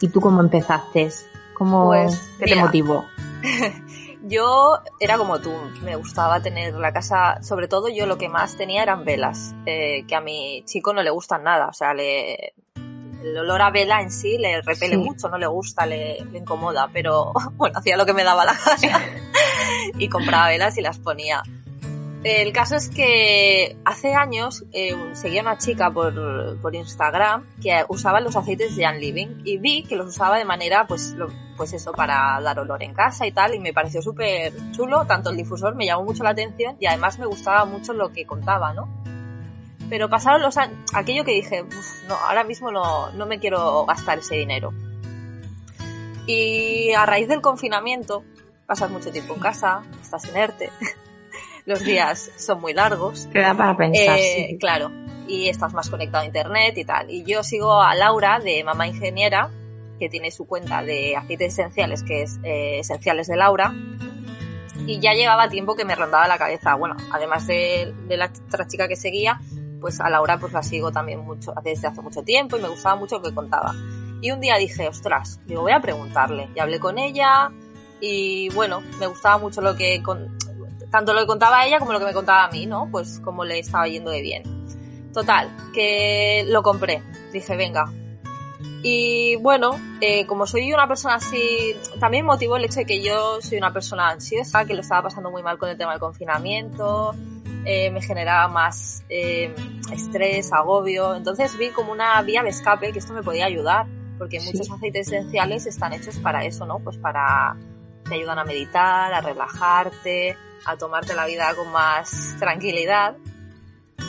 ¿Y 0.00 0.08
tú 0.08 0.20
cómo 0.20 0.40
empezaste? 0.40 1.10
¿Cómo, 1.54 1.86
pues, 1.86 2.20
¿Qué 2.38 2.46
te 2.46 2.56
motivó? 2.56 3.04
Yo 4.26 4.78
era 5.00 5.18
como 5.18 5.38
tú, 5.38 5.52
me 5.82 5.96
gustaba 5.96 6.40
tener 6.40 6.74
la 6.74 6.92
casa, 6.92 7.42
sobre 7.42 7.68
todo 7.68 7.88
yo 7.88 8.06
lo 8.06 8.16
que 8.16 8.30
más 8.30 8.56
tenía 8.56 8.82
eran 8.82 9.04
velas, 9.04 9.54
eh, 9.66 10.04
que 10.06 10.14
a 10.14 10.22
mi 10.22 10.62
chico 10.64 10.94
no 10.94 11.02
le 11.02 11.10
gustan 11.10 11.42
nada, 11.42 11.68
o 11.68 11.74
sea, 11.74 11.92
le, 11.92 12.54
el 12.74 13.36
olor 13.38 13.62
a 13.62 13.70
vela 13.70 14.00
en 14.00 14.10
sí 14.10 14.38
le 14.38 14.62
repele 14.62 14.94
sí. 14.94 14.96
mucho, 14.96 15.28
no 15.28 15.38
le 15.38 15.46
gusta, 15.46 15.86
le, 15.86 16.24
le, 16.24 16.38
incomoda, 16.38 16.88
pero 16.92 17.32
bueno, 17.52 17.78
hacía 17.78 17.96
lo 17.96 18.06
que 18.06 18.14
me 18.14 18.24
daba 18.24 18.44
la 18.44 18.54
gana 18.54 19.04
y 19.98 20.08
compraba 20.08 20.48
velas 20.48 20.76
y 20.78 20.82
las 20.82 20.98
ponía. 20.98 21.42
El 22.24 22.54
caso 22.54 22.76
es 22.76 22.88
que 22.88 23.76
hace 23.84 24.14
años 24.14 24.64
eh, 24.72 24.96
seguía 25.12 25.42
una 25.42 25.58
chica 25.58 25.90
por, 25.90 26.58
por, 26.58 26.74
Instagram 26.74 27.46
que 27.60 27.84
usaba 27.88 28.18
los 28.22 28.34
aceites 28.34 28.74
de 28.74 28.82
Jan 28.82 28.98
Living 28.98 29.42
y 29.44 29.58
vi 29.58 29.82
que 29.82 29.94
los 29.94 30.06
usaba 30.06 30.38
de 30.38 30.46
manera, 30.46 30.86
pues, 30.86 31.14
pues 31.58 31.74
eso, 31.74 31.92
para 31.92 32.40
dar 32.40 32.58
olor 32.58 32.82
en 32.82 32.94
casa 32.94 33.26
y 33.26 33.32
tal, 33.32 33.54
y 33.54 33.58
me 33.58 33.74
pareció 33.74 34.00
súper 34.00 34.54
chulo, 34.72 35.04
tanto 35.04 35.28
el 35.28 35.36
difusor 35.36 35.74
me 35.74 35.84
llamó 35.84 36.04
mucho 36.04 36.24
la 36.24 36.30
atención 36.30 36.78
y 36.80 36.86
además 36.86 37.18
me 37.18 37.26
gustaba 37.26 37.66
mucho 37.66 37.92
lo 37.92 38.10
que 38.10 38.24
contaba, 38.24 38.72
¿no? 38.72 38.88
Pero 39.90 40.08
pasaron 40.08 40.40
los 40.40 40.56
años, 40.56 40.78
aquello 40.94 41.26
que 41.26 41.32
dije, 41.32 41.62
no, 42.08 42.14
ahora 42.14 42.42
mismo 42.42 42.72
no, 42.72 43.12
no 43.12 43.26
me 43.26 43.38
quiero 43.38 43.84
gastar 43.84 44.20
ese 44.20 44.36
dinero. 44.36 44.72
Y 46.26 46.90
a 46.94 47.04
raíz 47.04 47.28
del 47.28 47.42
confinamiento, 47.42 48.24
pasas 48.64 48.90
mucho 48.90 49.12
tiempo 49.12 49.34
en 49.34 49.40
casa, 49.40 49.82
estás 50.00 50.24
inerte. 50.26 50.70
los 51.64 51.84
días 51.84 52.30
son 52.36 52.60
muy 52.60 52.74
largos. 52.74 53.26
Queda 53.32 53.54
para 53.54 53.76
pensar. 53.76 54.18
Eh, 54.18 54.46
sí. 54.50 54.58
Claro, 54.58 54.90
y 55.26 55.48
estás 55.48 55.72
más 55.72 55.88
conectado 55.90 56.22
a 56.22 56.26
internet 56.26 56.76
y 56.76 56.84
tal. 56.84 57.10
Y 57.10 57.24
yo 57.24 57.42
sigo 57.42 57.80
a 57.82 57.94
Laura 57.94 58.38
de 58.38 58.62
Mamá 58.64 58.86
Ingeniera, 58.86 59.50
que 59.98 60.08
tiene 60.08 60.30
su 60.30 60.46
cuenta 60.46 60.82
de 60.82 61.16
aceites 61.16 61.54
esenciales, 61.54 62.02
que 62.02 62.22
es 62.22 62.38
eh, 62.42 62.80
Esenciales 62.80 63.28
de 63.28 63.36
Laura. 63.36 63.72
Y 64.86 65.00
ya 65.00 65.12
llevaba 65.14 65.48
tiempo 65.48 65.74
que 65.76 65.84
me 65.84 65.94
rondaba 65.94 66.28
la 66.28 66.36
cabeza. 66.36 66.74
Bueno, 66.74 66.96
además 67.12 67.46
de, 67.46 67.94
de 68.06 68.16
la 68.16 68.30
otra 68.48 68.66
chica 68.66 68.86
que 68.88 68.96
seguía, 68.96 69.40
pues 69.80 70.00
a 70.00 70.10
Laura 70.10 70.38
pues 70.38 70.52
la 70.52 70.62
sigo 70.62 70.92
también 70.92 71.20
mucho, 71.20 71.54
desde 71.62 71.88
hace 71.88 72.02
mucho 72.02 72.22
tiempo 72.22 72.56
y 72.56 72.62
me 72.62 72.68
gustaba 72.68 72.96
mucho 72.96 73.16
lo 73.16 73.22
que 73.22 73.34
contaba. 73.34 73.74
Y 74.20 74.30
un 74.30 74.40
día 74.40 74.56
dije, 74.56 74.88
ostras, 74.88 75.40
digo, 75.46 75.62
voy 75.62 75.72
a 75.72 75.80
preguntarle. 75.80 76.48
Y 76.54 76.58
hablé 76.58 76.80
con 76.80 76.98
ella 76.98 77.50
y 78.00 78.48
bueno, 78.50 78.82
me 78.98 79.06
gustaba 79.06 79.38
mucho 79.38 79.60
lo 79.60 79.76
que, 79.76 80.02
con, 80.02 80.36
tanto 80.94 81.12
lo 81.12 81.22
que 81.22 81.26
contaba 81.26 81.66
ella 81.66 81.80
como 81.80 81.92
lo 81.92 81.98
que 81.98 82.04
me 82.04 82.12
contaba 82.12 82.44
a 82.44 82.50
mí, 82.52 82.66
¿no? 82.66 82.88
Pues 82.88 83.18
como 83.18 83.44
le 83.44 83.58
estaba 83.58 83.88
yendo 83.88 84.12
de 84.12 84.22
bien. 84.22 84.44
Total, 85.12 85.50
que 85.74 86.44
lo 86.46 86.62
compré. 86.62 87.02
Dije, 87.32 87.56
venga. 87.56 87.92
Y 88.84 89.34
bueno, 89.34 89.72
eh, 90.00 90.24
como 90.26 90.46
soy 90.46 90.72
una 90.72 90.86
persona 90.86 91.16
así, 91.16 91.74
también 91.98 92.24
motivó 92.24 92.56
el 92.56 92.66
hecho 92.66 92.78
de 92.78 92.86
que 92.86 93.02
yo 93.02 93.40
soy 93.42 93.58
una 93.58 93.72
persona 93.72 94.10
ansiosa, 94.10 94.66
que 94.66 94.74
lo 94.74 94.82
estaba 94.82 95.02
pasando 95.02 95.32
muy 95.32 95.42
mal 95.42 95.58
con 95.58 95.68
el 95.68 95.76
tema 95.76 95.90
del 95.90 96.00
confinamiento, 96.00 97.12
eh, 97.64 97.90
me 97.90 98.00
generaba 98.00 98.46
más 98.46 99.02
eh, 99.08 99.52
estrés, 99.92 100.52
agobio. 100.52 101.16
Entonces 101.16 101.58
vi 101.58 101.70
como 101.70 101.90
una 101.90 102.22
vía 102.22 102.44
de 102.44 102.50
escape 102.50 102.92
que 102.92 103.00
esto 103.00 103.14
me 103.14 103.24
podía 103.24 103.46
ayudar, 103.46 103.86
porque 104.16 104.38
sí. 104.38 104.52
muchos 104.52 104.70
aceites 104.70 105.08
esenciales 105.08 105.66
están 105.66 105.92
hechos 105.92 106.18
para 106.18 106.44
eso, 106.44 106.66
¿no? 106.66 106.78
Pues 106.78 106.98
para, 106.98 107.56
te 108.08 108.14
ayudan 108.14 108.38
a 108.38 108.44
meditar, 108.44 109.12
a 109.12 109.20
relajarte, 109.20 110.36
a 110.64 110.76
tomarte 110.76 111.14
la 111.14 111.26
vida 111.26 111.54
con 111.54 111.70
más 111.72 112.36
tranquilidad. 112.38 113.16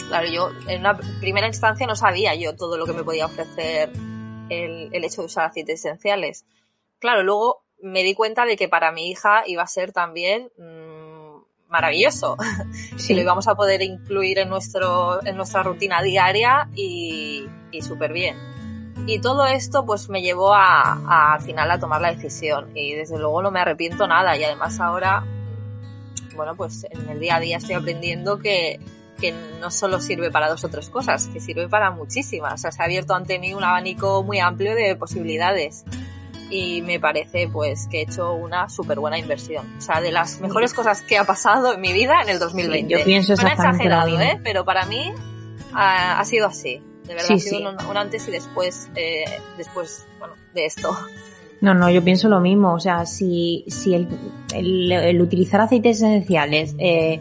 Claro, 0.08 0.28
yo 0.28 0.52
en 0.68 0.82
una 0.82 0.98
primera 1.20 1.48
instancia 1.48 1.88
no 1.88 1.96
sabía 1.96 2.36
yo 2.36 2.56
todo 2.56 2.78
lo 2.78 2.86
que 2.86 2.94
me 2.94 3.04
podía 3.04 3.26
ofrecer 3.26 3.92
el, 4.50 4.90
el 4.92 5.04
hecho 5.04 5.22
de 5.22 5.26
usar 5.28 5.46
aceites 5.46 5.80
esenciales. 5.80 6.46
Claro, 7.00 7.24
luego 7.24 7.64
me 7.82 8.04
di 8.04 8.14
cuenta 8.14 8.46
de 8.46 8.56
que 8.58 8.68
para 8.68 8.92
mi 8.92 9.10
hija 9.10 9.44
iba 9.46 9.64
a 9.64 9.68
ser 9.68 9.92
también 9.92 10.52
mmm, 10.58 11.38
maravilloso. 11.68 12.38
Sí. 12.98 13.14
lo 13.14 13.22
íbamos 13.22 13.48
a 13.48 13.56
poder 13.56 13.82
incluir 13.82 14.40
en, 14.40 14.50
nuestro, 14.50 15.24
en 15.26 15.36
nuestra 15.36 15.62
rutina 15.64 16.02
diaria 16.02 16.70
y, 16.76 17.46
y 17.72 17.82
súper 17.82 18.14
bien. 18.14 18.38
Y 19.06 19.20
todo 19.20 19.46
esto 19.46 19.86
pues 19.86 20.10
me 20.10 20.22
llevó 20.22 20.54
a, 20.54 20.94
a, 20.94 21.34
al 21.34 21.42
final 21.42 21.70
a 21.70 21.80
tomar 21.80 22.02
la 22.02 22.14
decisión 22.14 22.72
y 22.76 22.94
desde 22.94 23.20
luego 23.20 23.42
no 23.44 23.52
me 23.52 23.60
arrepiento 23.60 24.08
nada 24.08 24.36
y 24.38 24.44
además 24.44 24.80
ahora, 24.80 25.24
bueno, 26.36 26.56
pues 26.56 26.86
en 26.90 27.10
el 27.10 27.20
día 27.20 27.36
a 27.36 27.40
día 27.40 27.58
estoy 27.58 27.76
aprendiendo 27.76 28.40
que, 28.40 28.80
que 29.20 29.34
no 29.60 29.72
solo 29.72 30.00
sirve 30.00 30.32
para 30.32 30.50
dos 30.50 30.64
o 30.64 30.70
tres 30.70 30.90
cosas, 30.90 31.28
que 31.28 31.40
sirve 31.40 31.68
para 31.68 31.92
muchísimas. 31.92 32.54
O 32.54 32.58
sea, 32.58 32.72
se 32.72 32.82
ha 32.82 32.86
abierto 32.86 33.14
ante 33.14 33.40
mí 33.40 33.54
un 33.54 33.64
abanico 33.64 34.24
muy 34.24 34.40
amplio 34.40 34.76
de 34.76 34.96
posibilidades 34.96 35.86
y 36.50 36.82
me 36.82 37.00
parece 37.00 37.48
pues 37.48 37.88
que 37.90 38.00
he 38.00 38.02
hecho 38.04 38.34
una 38.34 38.70
súper 38.70 39.00
buena 39.00 39.18
inversión. 39.18 39.76
O 39.78 39.82
sea, 39.82 40.02
de 40.02 40.12
las 40.12 40.40
mejores 40.42 40.74
cosas 40.74 41.02
que 41.02 41.18
ha 41.18 41.24
pasado 41.24 41.74
en 41.74 41.82
mi 41.82 41.94
vida 41.94 42.22
en 42.22 42.30
el 42.30 42.40
2020. 42.40 42.94
Sí, 42.94 43.00
yo 43.00 43.06
pienso 43.06 43.34
exagerado, 43.34 44.20
¿eh? 44.20 44.40
Pero 44.44 44.66
para 44.66 44.86
mí 44.86 45.12
ha, 45.74 46.20
ha 46.20 46.26
sido 46.26 46.48
así. 46.48 46.82
De 47.04 47.14
verdad, 47.14 47.28
sí, 47.28 47.34
ha 47.34 47.40
sido 47.40 47.58
sí. 47.58 47.66
un, 47.66 47.86
un, 47.86 47.98
antes 47.98 48.28
y 48.28 48.32
después, 48.32 48.90
eh, 48.96 49.26
después, 49.58 50.06
bueno, 50.20 50.36
de 50.54 50.66
esto. 50.66 50.98
No, 51.66 51.74
no, 51.74 51.90
yo 51.90 52.04
pienso 52.04 52.30
lo 52.30 52.40
mismo. 52.40 52.76
O 52.76 52.80
sea, 52.80 53.08
si, 53.08 53.66
si 53.68 53.96
el, 53.96 54.08
el, 54.54 54.92
el 54.92 55.20
utilizar 55.20 55.62
aceites 55.62 55.98
esenciales, 55.98 56.76
eh, 56.78 57.20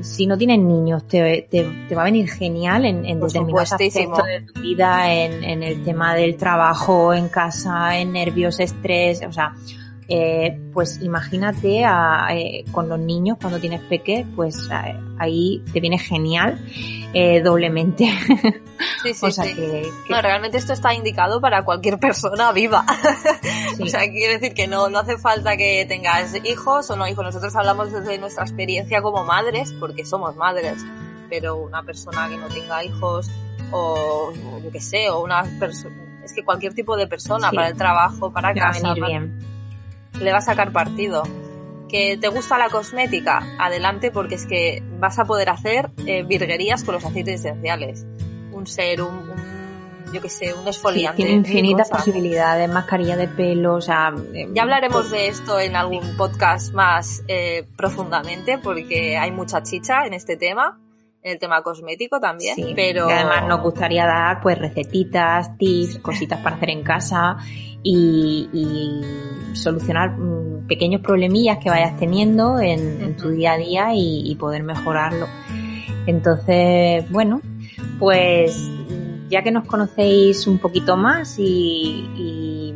si 0.00 0.26
no 0.26 0.36
tienes 0.36 0.58
niños, 0.58 1.06
te, 1.06 1.46
te, 1.48 1.64
te 1.88 1.94
va 1.94 2.02
a 2.02 2.06
venir 2.06 2.28
genial 2.28 2.84
en, 2.84 3.06
en 3.06 3.20
determinados 3.20 3.72
aspectos 3.72 4.26
de 4.26 4.40
tu 4.52 4.60
vida, 4.60 5.14
en, 5.14 5.44
en 5.44 5.62
el 5.62 5.84
tema 5.84 6.16
del 6.16 6.36
trabajo, 6.36 7.14
en 7.14 7.28
casa, 7.28 7.96
en 7.96 8.14
nervios, 8.14 8.58
estrés, 8.58 9.22
o 9.24 9.30
sea, 9.32 9.54
eh, 10.08 10.58
pues 10.72 11.00
imagínate 11.00 11.84
a, 11.84 12.26
eh, 12.32 12.64
con 12.72 12.88
los 12.88 12.98
niños 12.98 13.38
cuando 13.40 13.60
tienes 13.60 13.80
peque, 13.82 14.26
pues 14.34 14.68
eh, 14.68 14.98
ahí 15.18 15.62
te 15.72 15.78
viene 15.78 15.98
genial 15.98 16.58
eh, 17.14 17.40
doblemente. 17.40 18.08
Sí, 19.04 19.14
sí, 19.14 19.26
o 19.26 19.30
sea, 19.30 19.44
sí. 19.44 19.54
Que, 19.54 19.92
que... 20.06 20.12
No, 20.12 20.20
realmente 20.20 20.58
esto 20.58 20.72
está 20.72 20.92
indicado 20.94 21.40
para 21.40 21.64
cualquier 21.64 21.98
persona 22.00 22.50
viva. 22.50 22.84
O 23.80 23.86
sea, 23.86 24.00
quiere 24.10 24.38
decir 24.38 24.54
que 24.54 24.66
no, 24.66 24.88
no 24.88 24.98
hace 24.98 25.18
falta 25.18 25.56
que 25.56 25.84
tengas 25.86 26.34
hijos 26.44 26.90
o 26.90 26.96
no 26.96 27.06
hijos. 27.06 27.24
Nosotros 27.24 27.54
hablamos 27.56 27.92
desde 27.92 28.18
nuestra 28.18 28.44
experiencia 28.44 29.02
como 29.02 29.24
madres, 29.24 29.72
porque 29.78 30.04
somos 30.04 30.34
madres, 30.36 30.84
pero 31.28 31.56
una 31.56 31.82
persona 31.82 32.28
que 32.28 32.36
no 32.36 32.48
tenga 32.48 32.84
hijos 32.84 33.30
o 33.70 34.32
yo 34.62 34.70
qué 34.70 34.80
sé, 34.80 35.10
o 35.10 35.22
una 35.22 35.42
persona, 35.58 36.20
es 36.24 36.32
que 36.32 36.44
cualquier 36.44 36.74
tipo 36.74 36.96
de 36.96 37.06
persona 37.06 37.50
para 37.50 37.68
el 37.68 37.76
trabajo, 37.76 38.32
para 38.32 38.54
casa, 38.54 38.94
para... 38.94 39.06
bien 39.06 39.54
le 40.20 40.32
va 40.32 40.38
a 40.38 40.42
sacar 40.42 40.72
partido. 40.72 41.22
¿Que 41.88 42.16
te 42.16 42.28
gusta 42.28 42.58
la 42.58 42.70
cosmética? 42.70 43.42
Adelante 43.58 44.10
porque 44.10 44.34
es 44.34 44.46
que 44.46 44.82
vas 44.98 45.18
a 45.18 45.24
poder 45.24 45.50
hacer 45.50 45.90
eh, 46.06 46.24
virguerías 46.24 46.82
con 46.82 46.94
los 46.94 47.04
aceites 47.04 47.40
esenciales. 47.40 48.06
Un 48.54 48.66
serum, 48.66 49.14
un, 49.30 50.12
yo 50.12 50.20
que 50.20 50.28
sé, 50.28 50.54
un 50.54 50.64
desfoliante. 50.64 51.16
tiene 51.16 51.32
infinitas 51.32 51.90
posibilidades, 51.90 52.70
mascarilla 52.70 53.16
de 53.16 53.28
pelo, 53.28 53.74
o 53.74 53.80
sea... 53.80 54.14
Eh, 54.32 54.48
ya 54.52 54.62
hablaremos 54.62 55.10
de 55.10 55.28
esto 55.28 55.58
en 55.58 55.76
algún 55.76 56.16
podcast 56.16 56.72
más 56.72 57.22
eh, 57.28 57.66
profundamente 57.76 58.58
porque 58.58 59.16
hay 59.16 59.30
mucha 59.30 59.62
chicha 59.62 60.06
en 60.06 60.14
este 60.14 60.36
tema 60.36 60.78
el 61.22 61.38
tema 61.38 61.62
cosmético 61.62 62.20
también, 62.20 62.54
sí, 62.54 62.74
pero 62.76 63.08
además 63.08 63.48
nos 63.48 63.62
gustaría 63.62 64.04
dar 64.04 64.42
pues 64.42 64.58
recetitas, 64.58 65.56
tips, 65.56 65.98
cositas 66.00 66.38
para 66.40 66.56
hacer 66.56 66.68
en 66.68 66.82
casa 66.82 67.38
y, 67.82 68.50
y 68.52 69.56
solucionar 69.56 70.18
mm, 70.18 70.66
pequeños 70.66 71.00
problemillas 71.00 71.58
que 71.58 71.70
vayas 71.70 71.96
teniendo 71.98 72.58
en, 72.60 73.16
tu 73.16 73.30
día 73.30 73.52
a 73.52 73.56
día 73.56 73.88
y, 73.94 74.34
poder 74.38 74.62
mejorarlo. 74.62 75.26
Entonces, 76.06 77.10
bueno, 77.10 77.40
pues 77.98 78.70
ya 79.28 79.42
que 79.42 79.50
nos 79.50 79.66
conocéis 79.66 80.46
un 80.46 80.58
poquito 80.58 80.96
más 80.96 81.38
y 81.38 82.74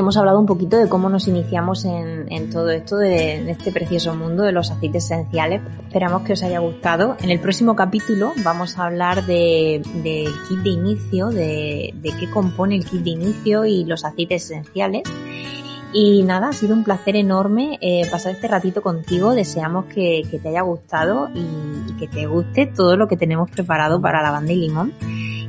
hemos 0.00 0.16
hablado 0.16 0.38
un 0.38 0.46
poquito 0.46 0.76
de 0.76 0.88
cómo 0.88 1.08
nos 1.08 1.26
iniciamos 1.28 1.84
en, 1.84 2.50
todo 2.50 2.70
esto 2.70 2.96
de, 2.96 3.50
este 3.50 3.72
precioso 3.72 4.14
mundo 4.14 4.42
de 4.42 4.52
los 4.52 4.70
aceites 4.70 5.04
esenciales. 5.04 5.62
Esperamos 5.86 6.22
que 6.22 6.34
os 6.34 6.42
haya 6.42 6.58
gustado. 6.58 7.16
En 7.20 7.30
el 7.30 7.40
próximo 7.40 7.74
capítulo 7.76 8.32
vamos 8.44 8.78
a 8.78 8.84
hablar 8.84 9.24
del 9.24 9.82
kit 9.82 10.58
de 10.62 10.70
inicio, 10.70 11.28
de, 11.28 11.94
qué 12.02 12.30
compone 12.30 12.76
el 12.76 12.84
kit 12.84 13.02
de 13.02 13.10
inicio 13.10 13.64
y 13.64 13.84
los 13.84 14.04
aceites 14.04 14.44
esenciales. 14.44 15.02
Y 15.92 16.22
nada, 16.24 16.48
ha 16.48 16.52
sido 16.52 16.74
un 16.74 16.84
placer 16.84 17.16
enorme 17.16 17.78
eh, 17.80 18.02
pasar 18.10 18.32
este 18.32 18.48
ratito 18.48 18.82
contigo. 18.82 19.34
Deseamos 19.34 19.86
que, 19.86 20.22
te 20.42 20.48
haya 20.48 20.62
gustado 20.62 21.30
y, 21.34 21.40
y, 21.40 21.96
que 21.98 22.08
te 22.08 22.26
guste 22.26 22.66
todo 22.66 22.96
lo 22.96 23.08
que 23.08 23.16
tenemos 23.16 23.50
preparado 23.50 24.00
para 24.00 24.22
la 24.22 24.30
banda 24.30 24.52
y 24.52 24.56
limón. 24.56 24.92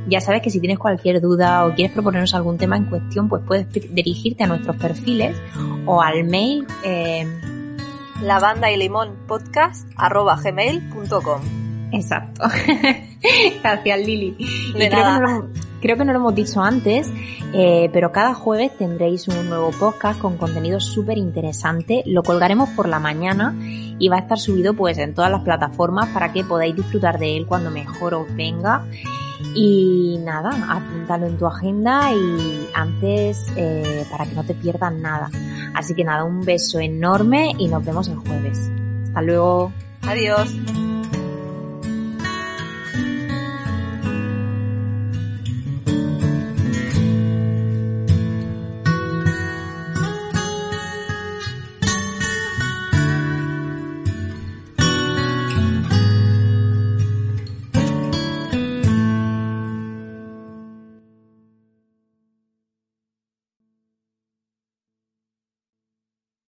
Ya 0.08 0.20
sabes 0.22 0.40
que 0.40 0.50
si 0.50 0.58
tienes 0.58 0.78
cualquier 0.78 1.20
duda 1.20 1.66
o 1.66 1.74
quieres 1.74 1.92
proponernos 1.92 2.32
algún 2.34 2.56
tema 2.56 2.76
en 2.76 2.86
cuestión, 2.86 3.28
pues 3.28 3.42
puedes 3.46 3.70
dirigirte 3.70 4.44
a 4.44 4.46
nuestros 4.46 4.76
perfiles 4.76 5.36
o 5.84 6.00
al 6.00 6.24
mail 6.24 6.66
eh, 6.82 7.26
lavanda 8.22 8.70
y 8.70 8.76
limón 8.78 9.26
podcast 9.26 9.86
arroba 9.96 10.40
gmail.com. 10.42 11.40
Exacto. 11.92 12.44
Gracias, 13.62 13.98
Lili. 14.00 14.36
De 14.74 14.88
nada. 14.88 15.42
Creo, 15.80 15.96
que 15.96 16.04
no 16.04 16.12
lo 16.12 16.18
hemos 16.18 16.34
dicho 16.34 16.60
antes, 16.60 17.10
eh, 17.52 17.88
pero 17.92 18.12
cada 18.12 18.34
jueves 18.34 18.76
tendréis 18.76 19.28
un 19.28 19.48
nuevo 19.48 19.70
podcast 19.70 20.20
con 20.20 20.36
contenido 20.36 20.80
súper 20.80 21.18
interesante. 21.18 22.02
Lo 22.06 22.22
colgaremos 22.22 22.70
por 22.70 22.88
la 22.88 22.98
mañana 22.98 23.54
y 23.98 24.08
va 24.08 24.16
a 24.16 24.20
estar 24.20 24.38
subido 24.38 24.74
pues 24.74 24.98
en 24.98 25.14
todas 25.14 25.30
las 25.30 25.42
plataformas 25.42 26.08
para 26.08 26.32
que 26.32 26.44
podáis 26.44 26.74
disfrutar 26.74 27.18
de 27.18 27.36
él 27.36 27.46
cuando 27.46 27.70
mejor 27.70 28.14
os 28.14 28.34
venga. 28.34 28.84
Y 29.54 30.18
nada, 30.24 30.50
apúntalo 30.68 31.26
en 31.26 31.38
tu 31.38 31.46
agenda 31.46 32.12
y 32.12 32.68
antes 32.74 33.46
eh, 33.56 34.04
para 34.10 34.26
que 34.26 34.34
no 34.34 34.44
te 34.44 34.54
pierdas 34.54 34.92
nada. 34.92 35.30
Así 35.74 35.94
que 35.94 36.04
nada, 36.04 36.24
un 36.24 36.40
beso 36.40 36.80
enorme 36.80 37.52
y 37.56 37.68
nos 37.68 37.84
vemos 37.84 38.08
el 38.08 38.16
jueves. 38.16 38.70
Hasta 39.04 39.22
luego. 39.22 39.72
Adiós. 40.02 40.54